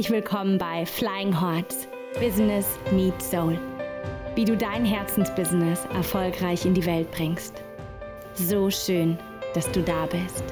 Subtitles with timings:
[0.00, 1.86] Herzlich willkommen bei Flying Hordes
[2.18, 3.60] Business Meet Soul.
[4.34, 7.62] Wie du dein Herzensbusiness erfolgreich in die Welt bringst.
[8.32, 9.18] So schön,
[9.52, 10.42] dass du da bist.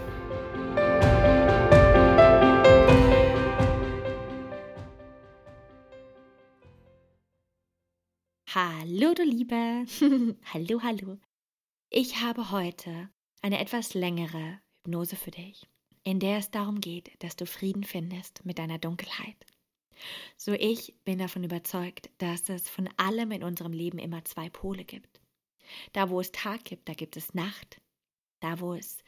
[8.54, 9.86] Hallo, du Liebe.
[10.52, 11.16] hallo, hallo.
[11.88, 13.08] Ich habe heute
[13.40, 15.66] eine etwas längere Hypnose für dich
[16.04, 19.36] in der es darum geht, dass du Frieden findest mit deiner Dunkelheit.
[20.36, 24.84] So ich bin davon überzeugt, dass es von allem in unserem Leben immer zwei Pole
[24.84, 25.20] gibt.
[25.92, 27.80] Da, wo es Tag gibt, da gibt es Nacht.
[28.40, 28.98] Da, wo es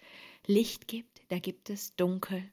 [0.47, 2.51] Licht gibt, da gibt es Dunkel.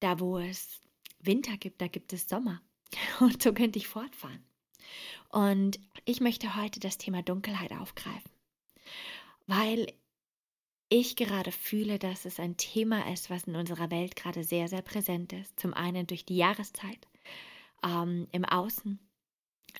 [0.00, 0.80] Da, wo es
[1.20, 2.62] Winter gibt, da gibt es Sommer.
[3.20, 4.44] Und so könnte ich fortfahren.
[5.28, 8.30] Und ich möchte heute das Thema Dunkelheit aufgreifen,
[9.46, 9.86] weil
[10.92, 14.82] ich gerade fühle, dass es ein Thema ist, was in unserer Welt gerade sehr, sehr
[14.82, 15.58] präsent ist.
[15.58, 17.08] Zum einen durch die Jahreszeit
[17.82, 18.98] ähm, im Außen,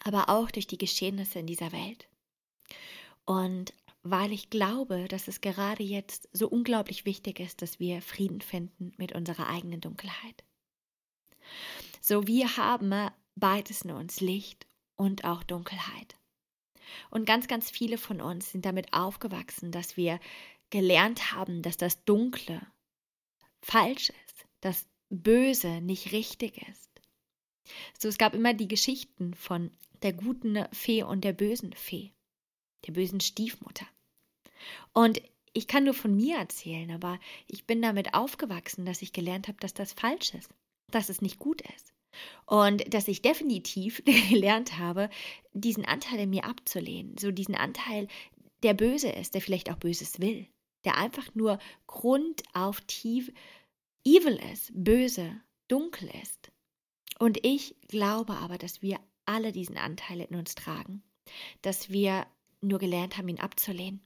[0.05, 2.09] aber auch durch die Geschehnisse in dieser Welt.
[3.27, 8.41] Und weil ich glaube, dass es gerade jetzt so unglaublich wichtig ist, dass wir Frieden
[8.41, 10.45] finden mit unserer eigenen Dunkelheit.
[12.01, 16.17] So wir haben beides in uns, Licht und auch Dunkelheit.
[17.11, 20.19] Und ganz, ganz viele von uns sind damit aufgewachsen, dass wir
[20.73, 22.61] gelernt haben, dass das Dunkle
[23.63, 26.91] falsch ist, das Böse nicht richtig ist.
[27.97, 29.71] So, es gab immer die Geschichten von
[30.03, 32.13] der guten Fee und der bösen Fee,
[32.87, 33.87] der bösen Stiefmutter.
[34.93, 39.49] Und ich kann nur von mir erzählen, aber ich bin damit aufgewachsen, dass ich gelernt
[39.49, 40.51] habe, dass das falsch ist,
[40.91, 41.93] dass es nicht gut ist.
[42.47, 45.11] Und dass ich definitiv gelernt habe,
[45.53, 47.19] diesen Anteil in mir abzulehnen.
[47.19, 48.09] So diesen Anteil,
[48.63, 50.49] der böse ist, der vielleicht auch Böses will
[50.85, 53.33] der einfach nur grundauf tief
[54.05, 56.51] evil ist, böse, dunkel ist.
[57.19, 61.03] Und ich glaube aber, dass wir alle diesen Anteil in uns tragen,
[61.63, 62.27] dass wir
[62.61, 64.01] nur gelernt haben, ihn abzulehnen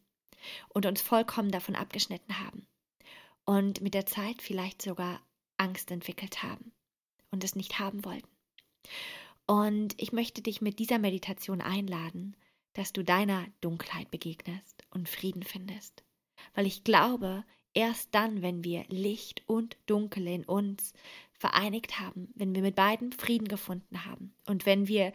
[0.68, 2.66] und uns vollkommen davon abgeschnitten haben
[3.44, 5.20] und mit der Zeit vielleicht sogar
[5.56, 6.72] Angst entwickelt haben
[7.30, 8.28] und es nicht haben wollten.
[9.46, 12.36] Und ich möchte dich mit dieser Meditation einladen,
[12.74, 16.05] dass du deiner Dunkelheit begegnest und Frieden findest
[16.54, 20.92] weil ich glaube, erst dann, wenn wir Licht und Dunkel in uns
[21.38, 25.12] vereinigt haben, wenn wir mit beiden Frieden gefunden haben und wenn wir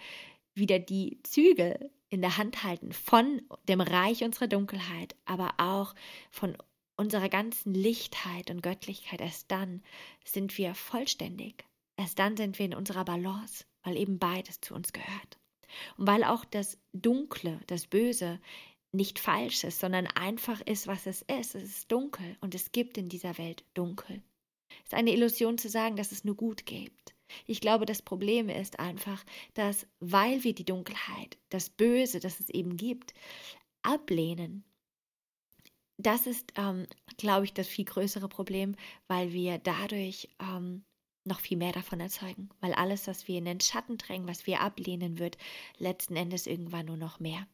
[0.54, 5.96] wieder die Zügel in der Hand halten von dem Reich unserer Dunkelheit, aber auch
[6.30, 6.58] von
[6.98, 9.82] unserer ganzen Lichtheit und Göttlichkeit, erst dann
[10.24, 11.66] sind wir vollständig.
[11.98, 15.40] Erst dann sind wir in unserer Balance, weil eben beides zu uns gehört.
[15.98, 18.40] Und weil auch das Dunkle, das Böse
[18.92, 21.56] nicht falsch ist, sondern einfach ist, was es ist.
[21.56, 24.22] Es ist dunkel und es gibt in dieser Welt dunkel.
[24.80, 27.16] Es ist eine Illusion zu sagen, dass es nur gut gibt.
[27.46, 32.50] Ich glaube, das Problem ist einfach, dass weil wir die Dunkelheit, das Böse, das es
[32.50, 33.14] eben gibt,
[33.84, 34.66] ablehnen,
[35.98, 36.88] das ist, ähm,
[37.18, 38.76] glaube ich, das viel größere Problem,
[39.08, 40.84] weil wir dadurch ähm,
[41.24, 42.50] noch viel mehr davon erzeugen.
[42.60, 45.38] Weil alles, was wir in den Schatten drängen, was wir ablehnen, wird
[45.78, 47.48] letzten Endes irgendwann nur noch mehr.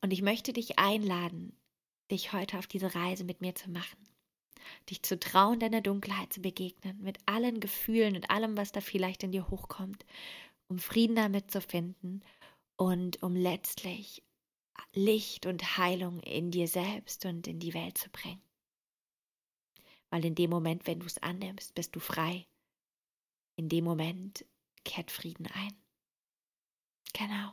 [0.00, 1.56] Und ich möchte dich einladen,
[2.10, 3.98] dich heute auf diese Reise mit mir zu machen.
[4.90, 9.22] Dich zu trauen, deiner Dunkelheit zu begegnen, mit allen Gefühlen und allem, was da vielleicht
[9.22, 10.04] in dir hochkommt,
[10.68, 12.22] um Frieden damit zu finden
[12.76, 14.22] und um letztlich
[14.92, 18.42] Licht und Heilung in dir selbst und in die Welt zu bringen.
[20.10, 22.46] Weil in dem Moment, wenn du es annimmst, bist du frei.
[23.56, 24.46] In dem Moment
[24.84, 25.74] kehrt Frieden ein.
[27.12, 27.52] Genau.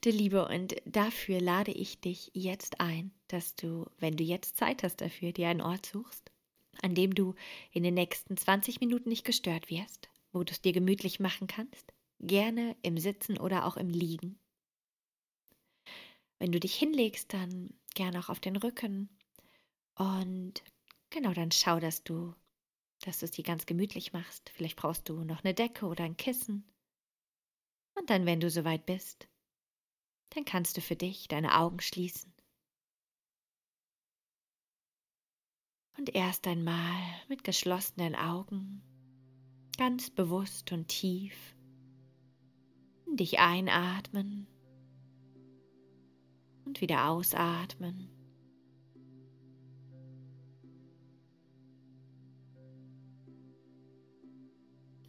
[0.00, 4.82] Du Liebe, und dafür lade ich dich jetzt ein, dass du, wenn du jetzt Zeit
[4.82, 6.32] hast dafür, dir einen Ort suchst,
[6.82, 7.34] an dem du
[7.70, 11.92] in den nächsten 20 Minuten nicht gestört wirst, wo du es dir gemütlich machen kannst,
[12.20, 14.38] gerne im Sitzen oder auch im Liegen.
[16.38, 19.08] Wenn du dich hinlegst, dann gerne auch auf den Rücken
[19.96, 20.62] und
[21.10, 22.34] genau, dann schau, dass du,
[23.02, 24.50] dass du es dir ganz gemütlich machst.
[24.50, 26.64] Vielleicht brauchst du noch eine Decke oder ein Kissen.
[27.94, 29.28] Und dann, wenn du soweit bist,
[30.34, 32.32] dann kannst du für dich deine Augen schließen.
[35.98, 38.82] Und erst einmal mit geschlossenen Augen,
[39.76, 41.54] ganz bewusst und tief,
[43.06, 44.46] dich einatmen
[46.64, 48.08] und wieder ausatmen.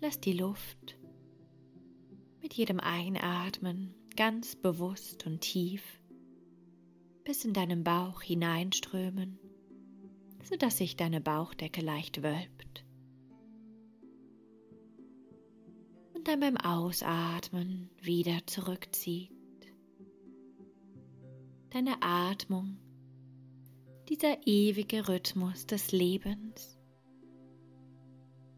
[0.02, 1.00] Lass die Luft
[2.42, 5.84] mit jedem Einatmen ganz bewusst und tief
[7.24, 9.40] bis in deinen Bauch hineinströmen,
[10.44, 12.74] sodass sich deine Bauchdecke leicht wölbt.
[16.24, 19.30] und dann beim Ausatmen wieder zurückzieht.
[21.72, 22.78] Deine Atmung,
[24.08, 26.78] dieser ewige Rhythmus des Lebens,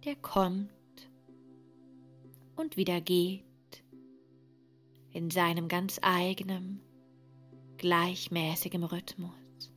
[0.04, 0.69] der kommt
[2.56, 3.46] und wieder geht
[5.16, 6.82] in seinem ganz eigenen,
[7.78, 9.72] gleichmäßigen Rhythmus.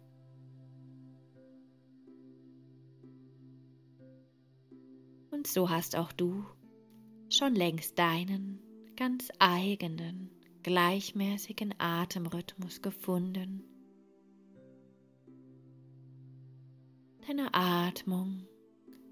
[5.30, 6.44] Und so hast auch du
[7.30, 8.60] schon längst deinen
[8.96, 10.28] ganz eigenen,
[10.64, 13.62] gleichmäßigen Atemrhythmus gefunden.
[17.28, 18.44] Deine Atmung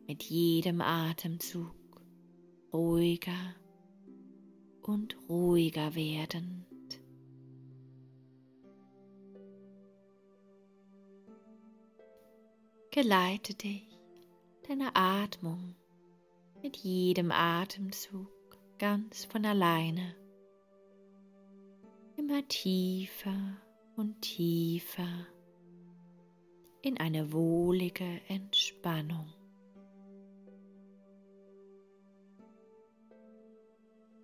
[0.09, 1.77] mit jedem Atemzug
[2.73, 3.55] ruhiger
[4.87, 6.67] und ruhiger werdend.
[12.91, 13.99] Geleite dich,
[14.67, 15.75] deine Atmung
[16.63, 18.31] mit jedem Atemzug
[18.79, 20.17] ganz von alleine
[22.17, 23.57] immer tiefer
[23.97, 25.27] und tiefer
[26.83, 29.36] in eine wohlige Entspannung.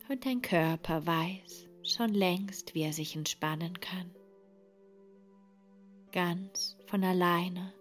[0.09, 4.11] Und dein Körper weiß schon längst, wie er sich entspannen kann.
[6.13, 7.73] Ganz von alleine.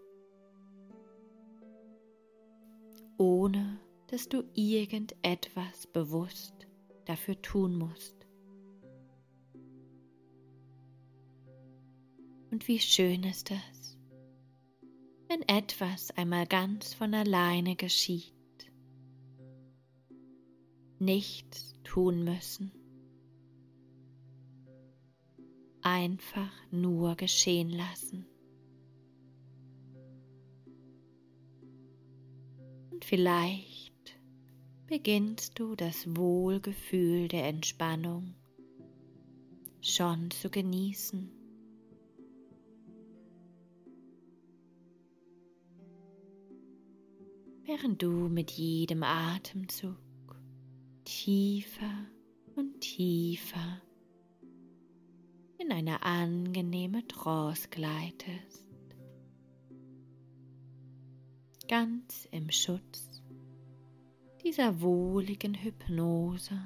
[3.17, 6.53] Ohne dass du irgendetwas bewusst
[7.05, 8.15] dafür tun musst.
[12.51, 13.97] Und wie schön ist es,
[15.29, 18.40] wenn etwas einmal ganz von alleine geschieht.
[21.01, 22.71] Nichts tun müssen.
[25.81, 28.27] Einfach nur geschehen lassen.
[32.91, 34.21] Und vielleicht
[34.85, 38.35] beginnst du das Wohlgefühl der Entspannung
[39.81, 41.31] schon zu genießen.
[47.63, 49.97] Während du mit jedem Atemzug
[51.11, 52.05] tiefer
[52.55, 53.81] und tiefer
[55.57, 58.65] in eine angenehme Trance gleitest,
[61.67, 63.21] ganz im Schutz
[64.41, 66.57] dieser wohligen Hypnose,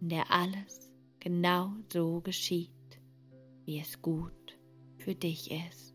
[0.00, 0.90] in der alles
[1.20, 2.70] genau so geschieht,
[3.66, 4.58] wie es gut
[4.96, 5.93] für dich ist.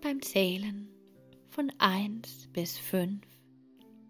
[0.00, 0.88] Und beim Zählen
[1.50, 3.20] von 1 bis 5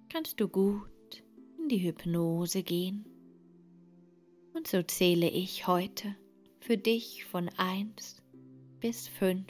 [0.09, 1.25] kannst du gut
[1.59, 3.05] in die Hypnose gehen.
[4.55, 6.15] Und so zähle ich heute
[6.61, 8.23] für dich von 1
[8.79, 9.45] bis 5.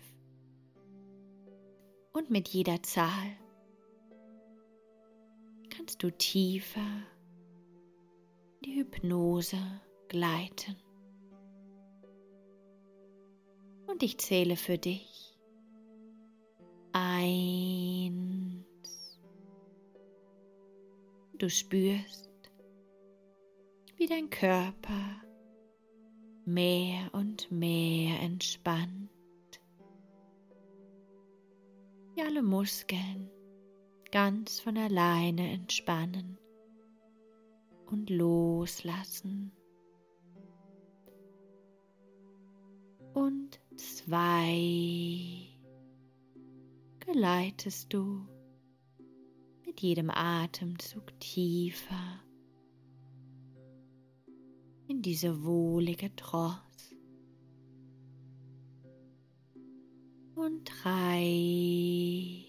[2.15, 3.37] Und mit jeder Zahl
[5.69, 7.03] kannst du tiefer
[8.63, 9.59] in die Hypnose
[10.09, 10.77] gleiten.
[13.89, 15.10] Und ich zähle für dich
[16.93, 18.31] ein
[21.41, 22.31] Du spürst,
[23.97, 25.23] wie dein Körper
[26.45, 29.09] mehr und mehr entspannt.
[32.15, 33.31] Wie alle Muskeln
[34.13, 36.37] ganz von alleine entspannen
[37.87, 39.51] und loslassen.
[43.15, 45.50] Und zwei
[47.13, 48.25] geleitest du
[49.67, 52.23] mit jedem Atemzug tiefer
[54.87, 56.95] in diese wohlige Trance.
[60.37, 62.47] Und drei.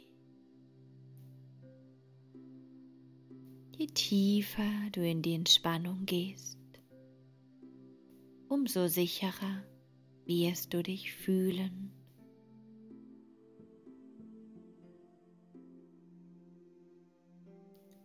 [3.77, 6.60] Je tiefer du in die Entspannung gehst,
[8.48, 9.63] umso sicherer
[10.25, 12.00] wirst du dich fühlen.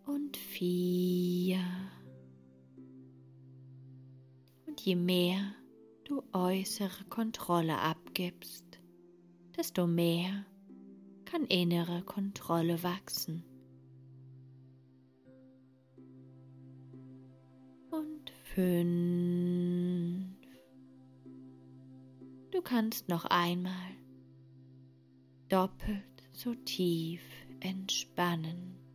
[0.06, 1.60] Und vier.
[4.66, 5.54] Und je mehr
[6.04, 8.64] du äußere Kontrolle abgibst,
[9.56, 10.46] desto mehr
[11.24, 13.44] kann innere Kontrolle wachsen.
[17.90, 20.26] Und fünf.
[22.52, 23.96] Du kannst noch einmal
[25.48, 27.22] doppelt so tief
[27.60, 28.85] entspannen.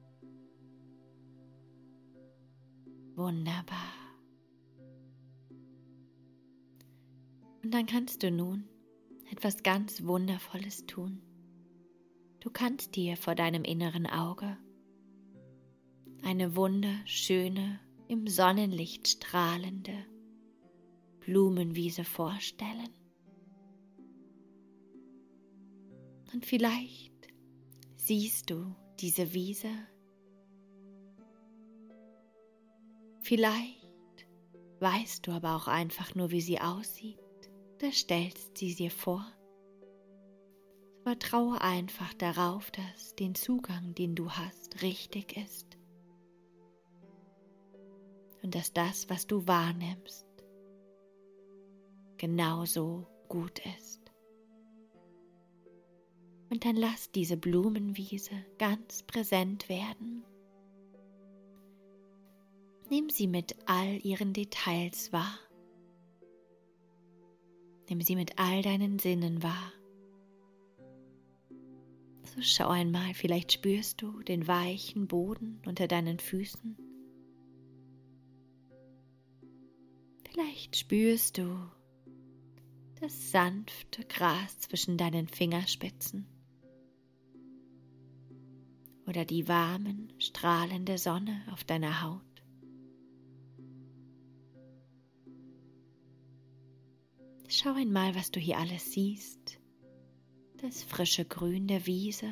[3.15, 3.93] Wunderbar.
[7.63, 8.67] Und dann kannst du nun
[9.31, 11.21] etwas ganz Wundervolles tun.
[12.39, 14.57] Du kannst dir vor deinem inneren Auge
[16.23, 19.93] eine wunderschöne, im Sonnenlicht strahlende
[21.21, 22.89] Blumenwiese vorstellen.
[26.33, 27.13] Und vielleicht
[27.95, 29.69] siehst du diese Wiese
[33.21, 34.27] Vielleicht
[34.79, 37.19] weißt du aber auch einfach nur, wie sie aussieht.
[37.77, 39.25] Da stellst sie dir vor.
[41.03, 45.77] Vertraue einfach darauf, dass den Zugang, den du hast, richtig ist.
[48.43, 50.25] Und dass das, was du wahrnimmst,
[52.17, 54.01] genauso gut ist.
[56.49, 60.23] Und dann lass diese Blumenwiese ganz präsent werden.
[62.91, 65.39] Nimm sie mit all ihren Details wahr.
[67.87, 69.71] Nimm sie mit all deinen Sinnen wahr.
[72.25, 76.75] So schau einmal, vielleicht spürst du den weichen Boden unter deinen Füßen.
[80.29, 81.71] Vielleicht spürst du
[82.99, 86.27] das sanfte Gras zwischen deinen Fingerspitzen
[89.07, 92.30] oder die warmen, strahlende Sonne auf deiner Haut.
[97.53, 99.59] Schau einmal, was du hier alles siehst.
[100.61, 102.31] Das frische Grün der Wiese,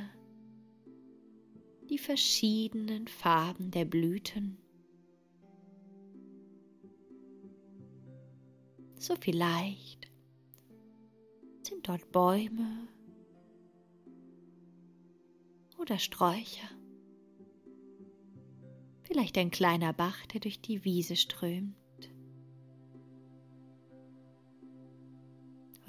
[1.90, 4.58] die verschiedenen Farben der Blüten.
[8.96, 10.10] So vielleicht
[11.64, 12.88] sind dort Bäume
[15.78, 16.70] oder Sträucher.
[19.02, 21.79] Vielleicht ein kleiner Bach, der durch die Wiese strömt.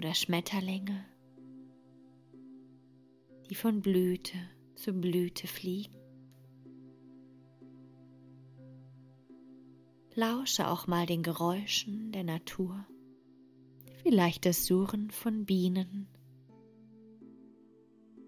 [0.01, 1.05] Oder Schmetterlinge,
[3.51, 4.39] die von Blüte
[4.75, 5.95] zu Blüte fliegen.
[10.15, 12.87] Lausche auch mal den Geräuschen der Natur,
[14.03, 16.09] vielleicht das Suchen von Bienen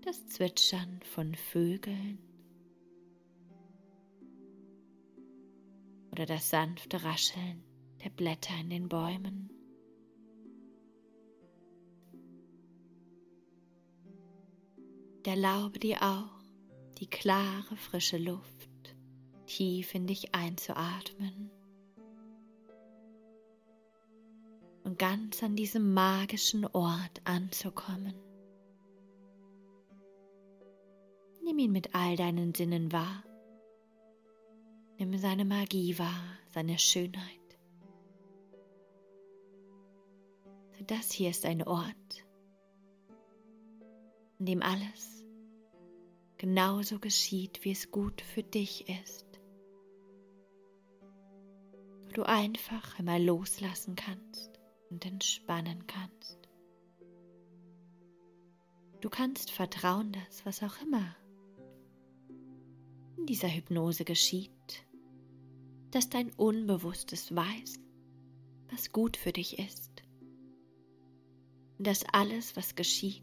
[0.03, 2.19] das Zwitschern von Vögeln
[6.11, 7.65] oder das sanfte Rascheln
[8.05, 9.62] der Blätter in den Bäumen.
[15.25, 16.43] Erlaube dir auch,
[16.99, 18.69] die klare, frische Luft
[19.47, 21.51] tief in dich einzuatmen
[24.85, 28.15] und ganz an diesem magischen Ort anzukommen.
[31.45, 33.25] Nimm ihn mit all deinen Sinnen wahr.
[34.99, 37.39] Nimm seine Magie wahr, seine Schönheit.
[40.87, 42.25] Das hier ist ein Ort,
[44.43, 45.25] an dem alles
[46.37, 49.41] genauso geschieht, wie es gut für dich ist.
[52.03, 54.59] Wo du einfach einmal loslassen kannst
[54.91, 56.49] und entspannen kannst.
[59.01, 61.15] Du kannst vertrauen, dass was auch immer
[63.17, 64.51] in dieser Hypnose geschieht,
[65.93, 67.79] dass dein Unbewusstes weiß,
[68.73, 70.03] was gut für dich ist.
[71.79, 73.23] Und dass alles, was geschieht,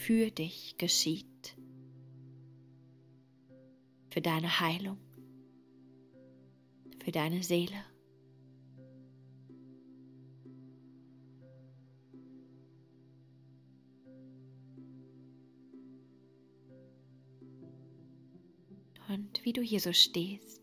[0.00, 1.56] für dich geschieht.
[4.08, 4.98] Für deine Heilung,
[7.04, 7.84] für deine Seele.
[19.08, 20.62] und wie du hier so stehst,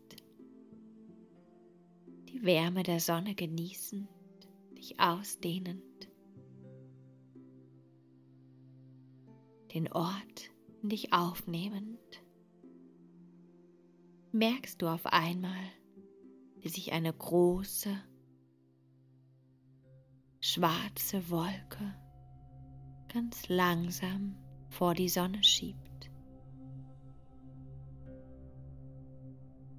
[2.30, 4.08] die Wärme der Sonne genießend,
[4.74, 5.82] dich ausdehnend,
[9.74, 10.50] den Ort
[10.82, 11.98] in dich aufnehmend,
[14.32, 15.64] merkst du auf einmal,
[16.60, 17.96] wie sich eine große,
[20.40, 21.94] schwarze Wolke
[23.12, 24.36] ganz langsam
[24.68, 25.88] vor die Sonne schiebt.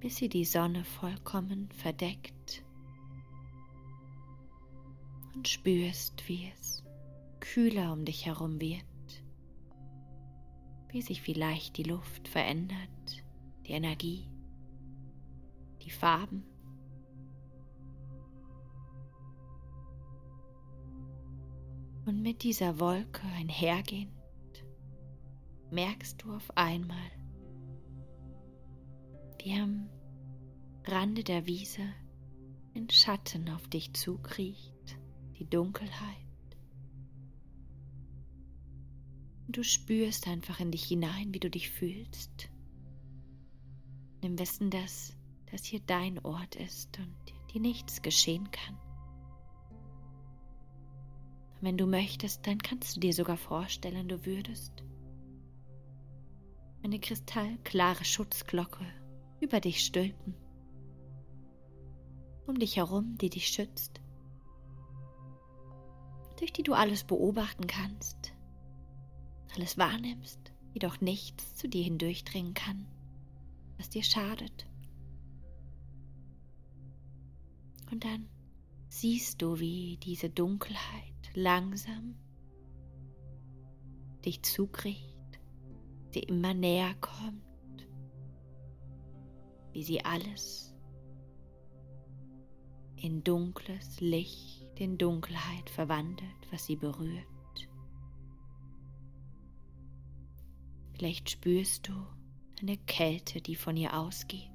[0.00, 2.64] bis sie die Sonne vollkommen verdeckt
[5.34, 6.82] und spürst, wie es
[7.38, 8.84] kühler um dich herum wird,
[10.92, 13.24] wie sich vielleicht die Luft verändert,
[13.66, 14.28] die Energie,
[15.82, 16.44] die Farben.
[22.06, 24.10] Und mit dieser Wolke einhergehend
[25.70, 27.10] merkst du auf einmal,
[29.42, 29.88] wie am
[30.84, 31.82] Rande der Wiese
[32.74, 34.98] ein Schatten auf dich zukriecht,
[35.38, 36.29] die Dunkelheit
[39.52, 42.50] du spürst einfach in dich hinein, wie du dich fühlst.
[44.22, 45.16] Nimm Wissen, dass
[45.50, 47.14] das hier dein Ort ist und
[47.52, 48.78] dir nichts geschehen kann.
[51.60, 54.82] Wenn du möchtest, dann kannst du dir sogar vorstellen, du würdest
[56.82, 58.86] eine kristallklare Schutzglocke
[59.40, 60.34] über dich stülpen,
[62.46, 64.00] um dich herum, die dich schützt,
[66.38, 68.32] durch die du alles beobachten kannst,
[69.54, 72.86] alles wahrnimmst, jedoch nichts zu dir hindurchdringen kann,
[73.78, 74.66] was dir schadet.
[77.90, 78.28] Und dann
[78.88, 82.16] siehst du, wie diese Dunkelheit langsam
[84.24, 85.40] dich zukriegt,
[86.14, 87.88] dir immer näher kommt,
[89.72, 90.74] wie sie alles
[92.96, 97.26] in dunkles Licht, in Dunkelheit verwandelt, was sie berührt.
[101.00, 101.94] Vielleicht spürst du
[102.60, 104.50] eine Kälte, die von ihr ausgeht.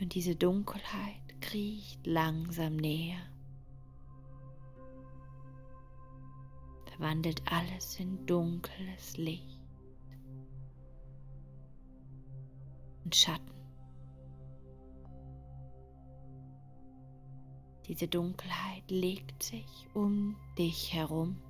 [0.00, 3.20] Und diese Dunkelheit kriecht langsam näher.
[6.86, 9.60] Verwandelt alles in dunkles Licht
[13.04, 13.54] und Schatten.
[17.86, 21.40] Diese Dunkelheit legt sich um dich herum.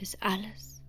[0.00, 0.82] Bis alles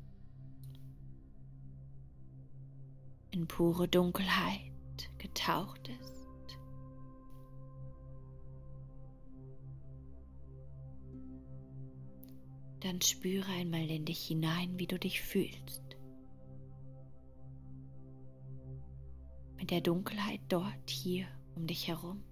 [3.32, 4.72] in pure Dunkelheit
[5.18, 6.58] getaucht ist.
[12.80, 15.84] Dann spüre einmal in dich hinein, wie du dich fühlst.
[19.58, 22.24] Mit der Dunkelheit dort, hier um dich herum.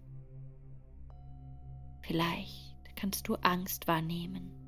[2.03, 4.58] Vielleicht kannst du Angst wahrnehmen,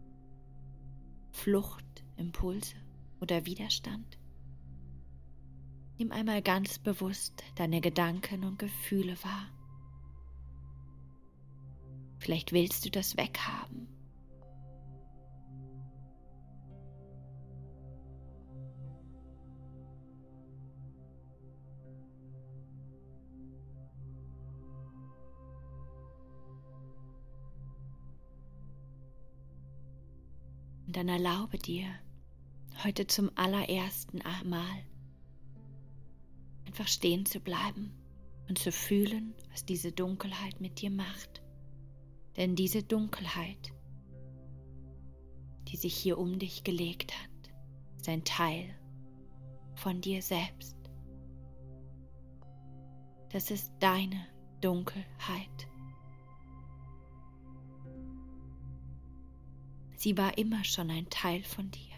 [1.31, 2.75] Fluchtimpulse
[3.19, 4.17] oder Widerstand.
[5.97, 9.47] Nimm einmal ganz bewusst deine Gedanken und Gefühle wahr.
[12.19, 13.87] Vielleicht willst du das weghaben.
[31.01, 31.87] Dann erlaube dir,
[32.83, 34.85] heute zum allerersten Mal
[36.67, 37.91] einfach stehen zu bleiben
[38.47, 41.41] und zu fühlen, was diese Dunkelheit mit dir macht.
[42.37, 43.73] Denn diese Dunkelheit,
[45.69, 47.51] die sich hier um dich gelegt hat,
[47.97, 48.69] ist ein Teil
[49.73, 50.77] von dir selbst.
[53.31, 54.27] Das ist deine
[54.61, 55.67] Dunkelheit.
[60.01, 61.91] Sie war immer schon ein Teil von dir.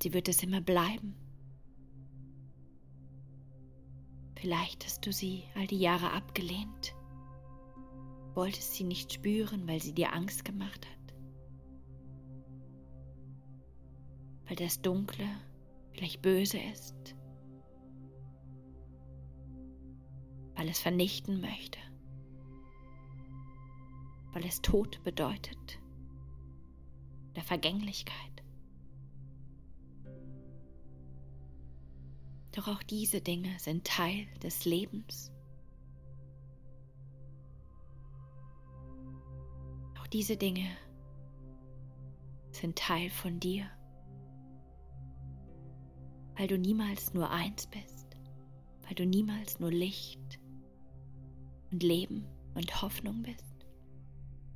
[0.00, 1.14] und sie wird es immer bleiben.
[4.34, 6.94] Vielleicht hast du sie all die Jahre abgelehnt,
[8.32, 11.14] wolltest sie nicht spüren, weil sie dir Angst gemacht hat,
[14.46, 15.28] weil das Dunkle
[15.92, 17.14] vielleicht böse ist,
[20.54, 21.78] weil es vernichten möchte,
[24.32, 25.80] weil es Tod bedeutet,
[27.34, 28.16] der Vergänglichkeit.
[32.52, 35.32] Doch auch diese Dinge sind Teil des Lebens.
[39.98, 40.66] Auch diese Dinge
[42.50, 43.70] sind Teil von dir,
[46.36, 48.06] weil du niemals nur eins bist,
[48.82, 50.40] weil du niemals nur Licht
[51.70, 53.49] und Leben und Hoffnung bist,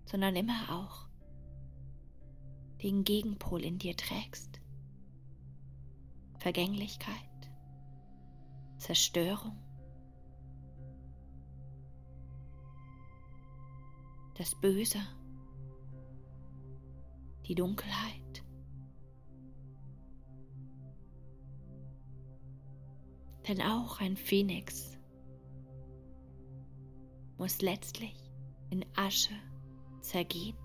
[0.05, 1.07] sondern immer auch
[2.83, 4.61] den Gegenpol in dir trägst.
[6.39, 7.35] Vergänglichkeit.
[8.85, 9.57] Zerstörung,
[14.35, 14.99] das Böse,
[17.47, 18.45] die Dunkelheit.
[23.49, 24.99] Denn auch ein Phönix
[27.39, 28.31] muss letztlich
[28.69, 29.35] in Asche
[30.05, 30.57] zergehen,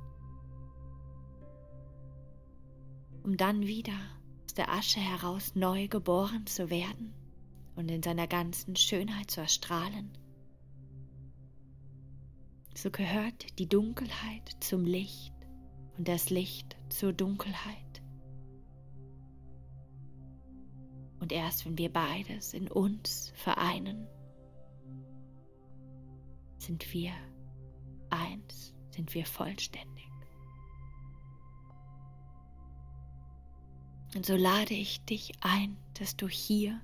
[3.23, 3.97] um dann wieder
[4.45, 7.13] aus der Asche heraus neu geboren zu werden
[7.75, 10.11] und in seiner ganzen Schönheit zu erstrahlen.
[12.75, 15.33] So gehört die Dunkelheit zum Licht
[15.97, 18.01] und das Licht zur Dunkelheit.
[21.19, 24.07] Und erst wenn wir beides in uns vereinen,
[26.57, 27.11] sind wir
[28.09, 30.09] eins, sind wir vollständig.
[34.13, 36.81] Und so lade ich dich ein, dass du hier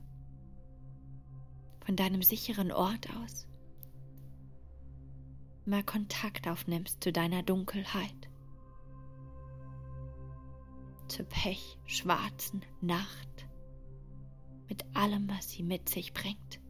[1.85, 3.47] von deinem sicheren Ort aus
[5.65, 8.29] mal Kontakt aufnimmst zu deiner Dunkelheit,
[11.09, 13.45] zur pechschwarzen Nacht,
[14.69, 16.61] mit allem, was sie mit sich bringt,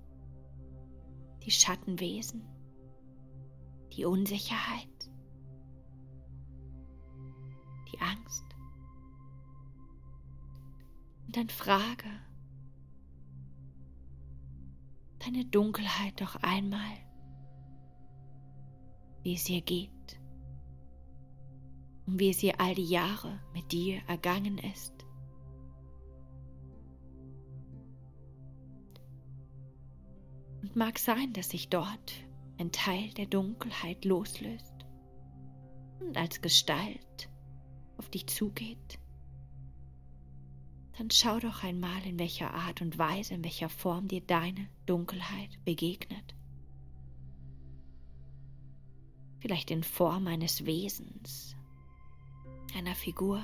[1.43, 2.41] die Schattenwesen,
[3.91, 4.89] die Unsicherheit,
[11.35, 12.07] Dann frage
[15.19, 16.79] deine Dunkelheit doch einmal,
[19.21, 20.21] wie es ihr geht
[22.05, 24.93] und wie es ihr all die Jahre mit dir ergangen ist.
[30.61, 32.13] Und mag sein, dass sich dort
[32.59, 34.85] ein Teil der Dunkelheit loslöst
[35.99, 37.29] und als Gestalt
[37.97, 38.99] auf dich zugeht.
[40.97, 45.63] Dann schau doch einmal, in welcher Art und Weise, in welcher Form dir deine Dunkelheit
[45.65, 46.35] begegnet
[49.45, 51.55] vielleicht in Form eines Wesens,
[52.73, 53.43] einer Figur.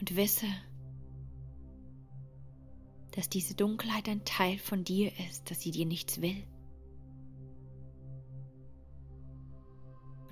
[0.00, 0.46] Und wisse,
[3.10, 6.42] dass diese Dunkelheit ein Teil von dir ist, dass sie dir nichts will.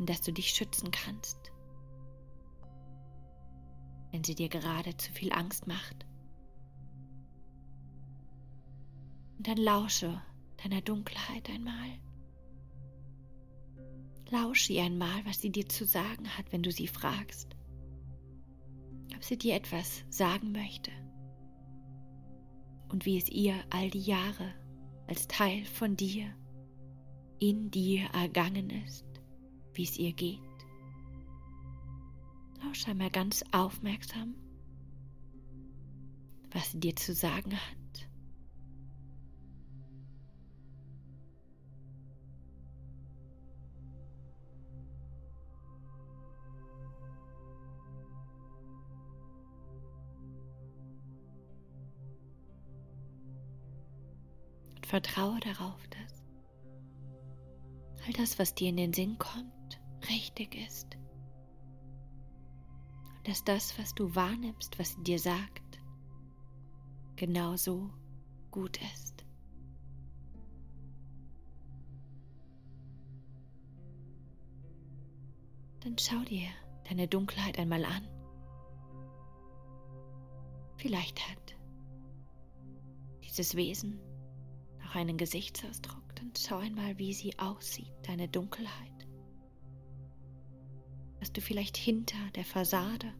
[0.02, 1.52] Und dass du dich schützen kannst,
[4.10, 6.04] wenn sie dir gerade zu viel Angst macht.
[9.38, 10.20] Und dann lausche
[10.60, 12.00] deiner Dunkelheit einmal.
[14.28, 17.54] Lausche ihr einmal, was sie dir zu sagen hat, wenn du sie fragst.
[19.14, 20.90] Ob sie dir etwas sagen möchte.
[22.88, 24.52] Und wie es ihr all die Jahre
[25.06, 26.34] als Teil von dir
[27.38, 29.11] in dir ergangen ist,
[29.74, 30.38] wie es ihr geht.
[32.62, 34.34] Lausche einmal ganz aufmerksam,
[36.52, 38.08] was sie dir zu sagen hat.
[54.86, 56.22] Vertraue darauf, dass
[58.06, 59.50] all das, was dir in den Sinn kommt,
[60.08, 60.96] richtig ist.
[63.16, 65.80] Und dass das, was du wahrnimmst, was sie dir sagt,
[67.16, 67.90] genauso
[68.50, 69.24] gut ist.
[75.80, 76.48] Dann schau dir
[76.88, 78.08] deine Dunkelheit einmal an.
[80.76, 81.56] Vielleicht hat
[83.22, 84.00] dieses Wesen
[84.82, 89.01] noch einen Gesichtsausdruck, dann schau einmal, wie sie aussieht, deine Dunkelheit.
[91.22, 93.14] Was du vielleicht hinter der Fassade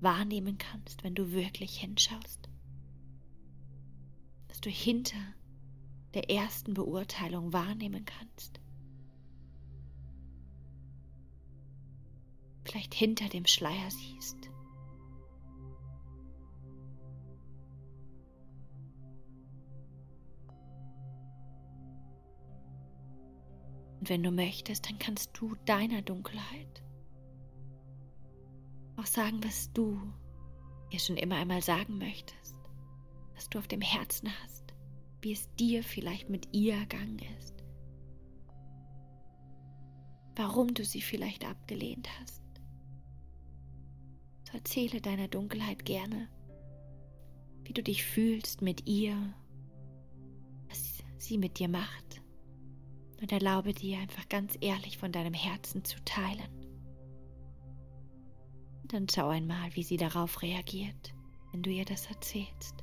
[0.00, 2.50] wahrnehmen kannst, wenn du wirklich hinschaust.
[4.48, 5.16] Was du hinter
[6.12, 8.60] der ersten Beurteilung wahrnehmen kannst.
[12.66, 14.36] Vielleicht hinter dem Schleier siehst.
[23.98, 26.82] Und wenn du möchtest, dann kannst du deiner Dunkelheit
[28.98, 30.00] auch sagen, was du
[30.90, 32.56] ihr schon immer einmal sagen möchtest,
[33.34, 34.74] was du auf dem Herzen hast,
[35.22, 37.54] wie es dir vielleicht mit ihr ergangen ist,
[40.36, 42.42] warum du sie vielleicht abgelehnt hast.
[44.44, 46.28] So erzähle deiner Dunkelheit gerne,
[47.64, 49.14] wie du dich fühlst mit ihr,
[50.68, 52.22] was sie mit dir macht
[53.20, 56.57] und erlaube dir einfach ganz ehrlich von deinem Herzen zu teilen.
[58.88, 61.14] Dann schau einmal, wie sie darauf reagiert,
[61.52, 62.74] wenn du ihr das erzählst.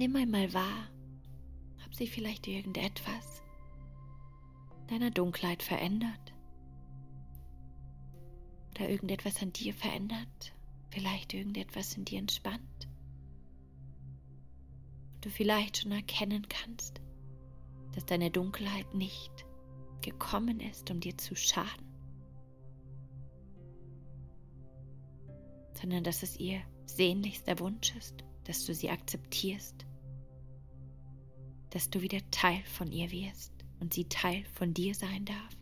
[0.00, 0.88] Nimm einmal wahr,
[1.84, 3.42] ob sich vielleicht irgendetwas
[4.88, 6.32] deiner Dunkelheit verändert.
[8.70, 10.54] Oder irgendetwas an dir verändert.
[10.88, 12.88] Vielleicht irgendetwas in dir entspannt.
[15.12, 17.02] Und du vielleicht schon erkennen kannst,
[17.92, 19.44] dass deine Dunkelheit nicht
[20.00, 21.86] gekommen ist, um dir zu schaden,
[25.74, 29.84] sondern dass es ihr sehnlichster Wunsch ist, dass du sie akzeptierst,
[31.70, 35.56] dass du wieder Teil von ihr wirst und sie Teil von dir sein darf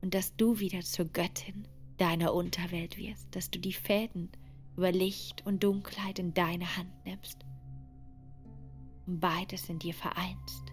[0.00, 1.66] und dass du wieder zur Göttin
[1.96, 4.30] deiner Unterwelt wirst, dass du die Fäden
[4.76, 7.44] über Licht und Dunkelheit in deine Hand nimmst
[9.06, 10.72] und beides in dir vereinst,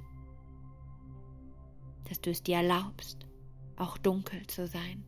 [2.06, 3.26] dass du es dir erlaubst,
[3.76, 5.04] auch dunkel zu sein,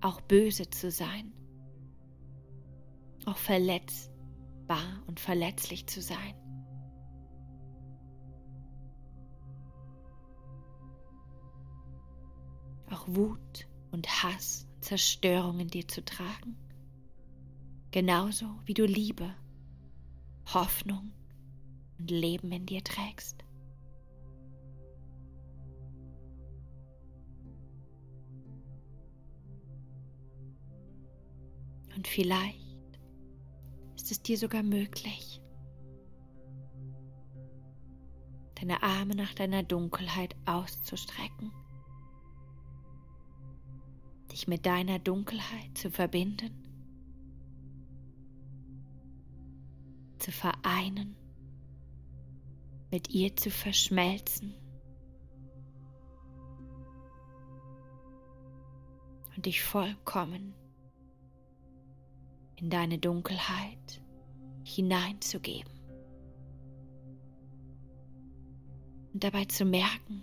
[0.00, 1.32] auch böse zu sein,
[3.24, 6.39] auch verletzbar und verletzlich zu sein.
[12.90, 16.56] Auch Wut und Hass, Zerstörung in dir zu tragen.
[17.92, 19.34] Genauso wie du Liebe,
[20.52, 21.12] Hoffnung
[21.98, 23.44] und Leben in dir trägst.
[31.96, 32.60] Und vielleicht
[33.96, 35.42] ist es dir sogar möglich,
[38.54, 41.52] deine Arme nach deiner Dunkelheit auszustrecken,
[44.32, 46.50] dich mit deiner Dunkelheit zu verbinden,
[50.18, 51.16] zu vereinen,
[52.90, 54.54] mit ihr zu verschmelzen
[59.36, 60.54] und dich vollkommen
[62.56, 64.02] in deine Dunkelheit
[64.64, 65.72] hineinzugeben.
[69.12, 70.22] Und dabei zu merken,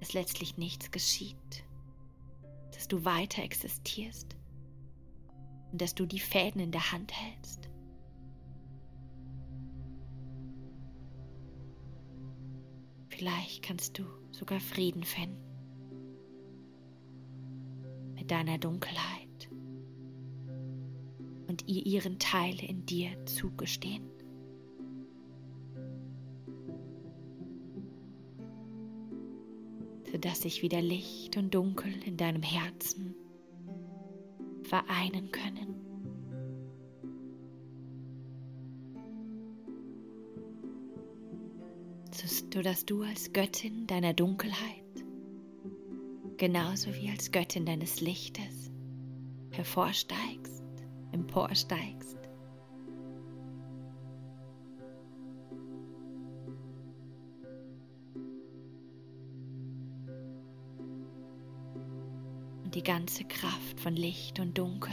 [0.00, 1.64] dass letztlich nichts geschieht,
[2.78, 4.36] dass du weiter existierst
[5.72, 7.68] und dass du die Fäden in der Hand hältst.
[13.08, 15.42] Vielleicht kannst du sogar Frieden finden
[18.14, 19.50] mit deiner Dunkelheit
[21.48, 24.08] und ihr ihren Teil in dir zugestehen.
[30.12, 33.14] Sodass sich wieder Licht und Dunkel in deinem Herzen
[34.62, 35.74] vereinen können.
[42.50, 45.04] So dass du als Göttin deiner Dunkelheit,
[46.36, 48.70] genauso wie als Göttin deines Lichtes,
[49.50, 50.58] hervorsteigst
[51.12, 52.17] emporsteigst.
[62.78, 64.92] Die ganze Kraft von Licht und Dunkel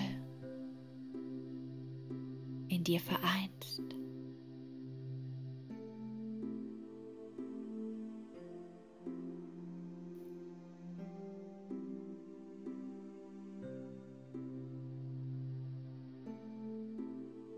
[2.68, 3.80] in dir vereinst.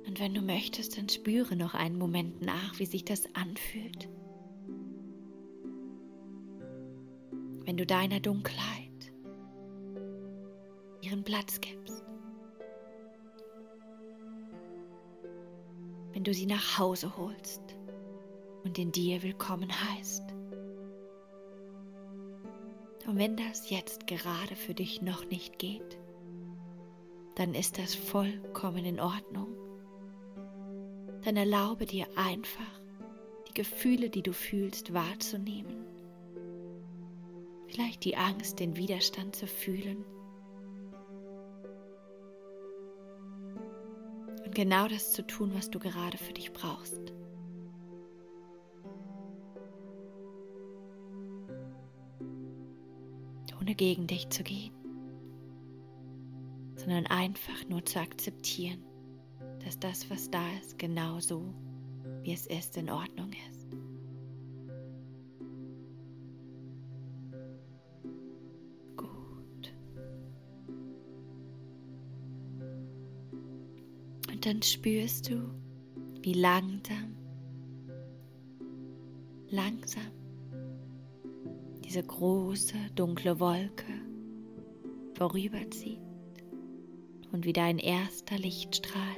[0.05, 4.09] Und wenn du möchtest, dann spüre noch einen Moment nach, wie sich das anfühlt.
[7.63, 8.86] Wenn du deiner Dunkelheit
[11.07, 12.03] ihren Platz gibst.
[16.13, 17.61] Wenn du sie nach Hause holst
[18.63, 20.23] und in dir willkommen heißt.
[23.07, 25.97] Und wenn das jetzt gerade für dich noch nicht geht,
[27.35, 29.57] dann ist das vollkommen in Ordnung
[31.27, 32.79] dann erlaube dir einfach,
[33.49, 35.85] die Gefühle, die du fühlst, wahrzunehmen.
[37.67, 40.05] Vielleicht die Angst, den Widerstand zu fühlen.
[44.57, 47.13] Genau das zu tun, was du gerade für dich brauchst.
[53.61, 54.73] Ohne gegen dich zu gehen,
[56.75, 58.83] sondern einfach nur zu akzeptieren
[59.67, 61.43] dass das, was da ist, genau so,
[62.23, 63.56] wie es ist, in Ordnung ist.
[74.47, 75.41] Dann spürst du,
[76.21, 77.17] wie langsam,
[79.49, 80.13] langsam
[81.83, 83.91] diese große dunkle Wolke
[85.15, 85.99] vorüberzieht
[87.33, 89.17] und wie dein erster Lichtstrahl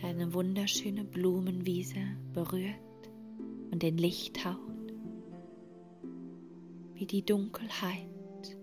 [0.00, 1.98] deine wunderschöne Blumenwiese
[2.32, 3.10] berührt
[3.72, 4.94] und den Licht haut,
[6.94, 8.56] wie die Dunkelheit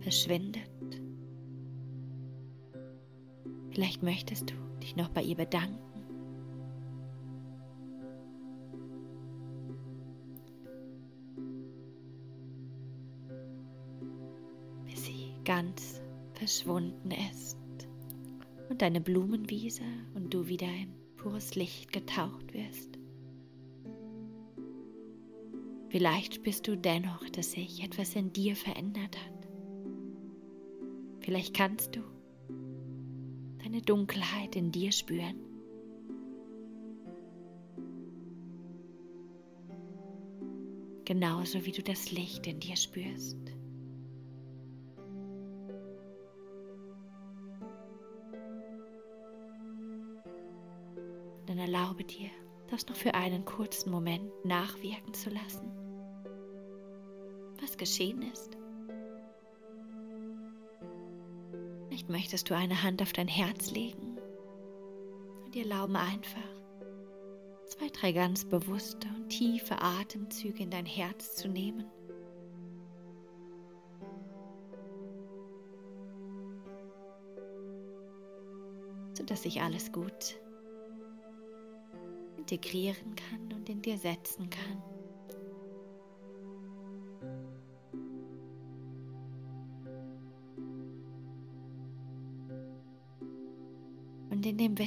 [0.00, 0.71] verschwindet.
[3.72, 5.78] Vielleicht möchtest du dich noch bei ihr bedanken.
[14.84, 16.02] Bis sie ganz
[16.34, 17.56] verschwunden ist
[18.68, 22.98] und deine Blumenwiese und du wieder in pures Licht getaucht wirst.
[25.88, 29.48] Vielleicht spürst du dennoch, dass sich etwas in dir verändert hat.
[31.20, 32.00] Vielleicht kannst du
[33.72, 35.40] deine Dunkelheit in dir spüren.
[41.06, 43.38] Genauso wie du das Licht in dir spürst.
[51.46, 52.30] Dann erlaube dir,
[52.68, 55.70] das noch für einen kurzen Moment nachwirken zu lassen,
[57.60, 58.61] was geschehen ist.
[62.02, 64.18] Vielleicht möchtest du eine Hand auf dein Herz legen
[65.44, 66.40] und dir erlauben einfach,
[67.66, 71.84] zwei, drei ganz bewusste und tiefe Atemzüge in dein Herz zu nehmen.
[79.14, 80.40] sodass sich alles gut
[82.38, 84.91] integrieren kann und in dir setzen kann.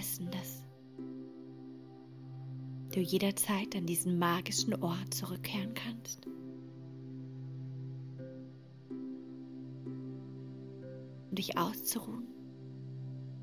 [0.05, 0.63] Und Wissen, dass
[2.93, 6.27] du jederzeit an diesen magischen Ort zurückkehren kannst.
[11.29, 12.27] Um dich auszuruhen,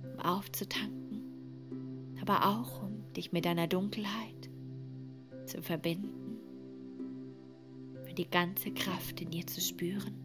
[0.04, 4.48] um aufzutanken, aber auch um dich mit deiner Dunkelheit
[5.46, 6.38] zu verbinden,
[8.04, 10.21] für die ganze Kraft in dir zu spüren.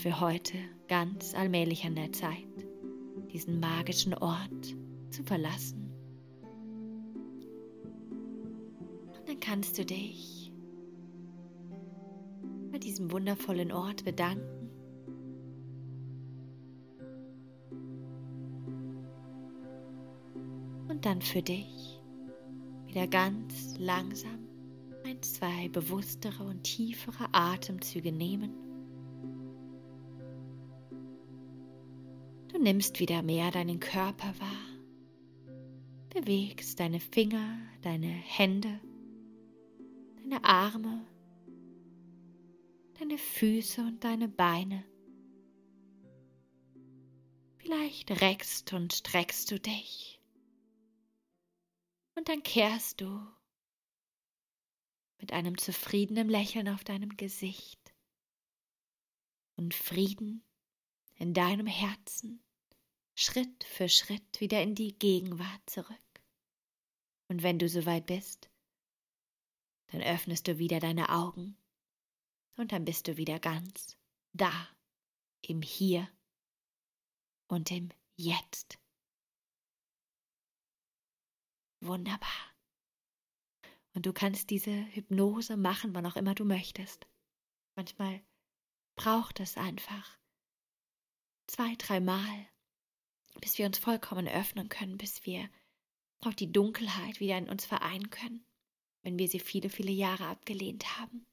[0.00, 0.56] Für heute
[0.88, 2.46] ganz allmählich an der Zeit,
[3.30, 4.74] diesen magischen Ort
[5.10, 5.92] zu verlassen?
[9.14, 10.50] Und dann kannst du dich
[12.72, 14.70] bei diesem wundervollen Ort bedanken
[20.88, 22.00] und dann für dich
[22.86, 24.48] wieder ganz langsam
[25.04, 28.59] ein, zwei bewusstere und tiefere Atemzüge nehmen.
[32.62, 34.68] Nimmst wieder mehr deinen Körper wahr,
[36.10, 38.78] bewegst deine Finger, deine Hände,
[40.16, 41.06] deine Arme,
[42.98, 44.84] deine Füße und deine Beine.
[47.56, 50.20] Vielleicht reckst und streckst du dich.
[52.14, 53.26] Und dann kehrst du
[55.18, 57.80] mit einem zufriedenen Lächeln auf deinem Gesicht.
[59.56, 60.44] Und Frieden
[61.16, 62.42] in deinem Herzen
[63.22, 66.22] Schritt für Schritt wieder in die Gegenwart zurück.
[67.28, 68.48] Und wenn du soweit bist,
[69.88, 71.54] dann öffnest du wieder deine Augen
[72.56, 73.98] und dann bist du wieder ganz
[74.32, 74.70] da,
[75.42, 76.08] im Hier
[77.46, 78.78] und im Jetzt.
[81.82, 82.54] Wunderbar.
[83.92, 87.06] Und du kannst diese Hypnose machen, wann auch immer du möchtest.
[87.76, 88.24] Manchmal
[88.96, 90.18] braucht es einfach
[91.46, 92.49] zwei, dreimal,
[93.40, 95.48] bis wir uns vollkommen öffnen können, bis wir
[96.20, 98.44] auch die Dunkelheit wieder in uns vereinen können,
[99.02, 101.26] wenn wir sie viele, viele Jahre abgelehnt haben.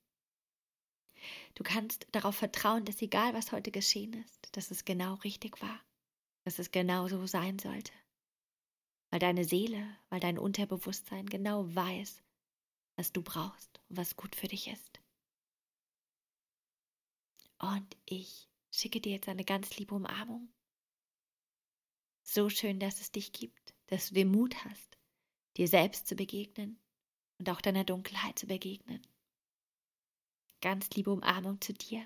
[1.56, 5.80] Du kannst darauf vertrauen, dass egal was heute geschehen ist, dass es genau richtig war,
[6.46, 7.92] dass es genau so sein sollte
[9.10, 12.24] weil deine Seele, weil dein Unterbewusstsein genau weiß,
[12.96, 15.00] was du brauchst und was gut für dich ist.
[17.60, 20.50] Und ich schicke dir jetzt eine ganz liebe Umarmung.
[22.30, 24.98] So schön, dass es dich gibt, dass du den Mut hast,
[25.56, 26.78] dir selbst zu begegnen
[27.40, 29.02] und auch deiner Dunkelheit zu begegnen.
[30.60, 32.06] Ganz liebe Umarmung zu dir.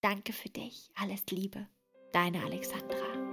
[0.00, 0.90] Danke für dich.
[0.94, 1.68] Alles Liebe.
[2.12, 3.25] Deine Alexandra.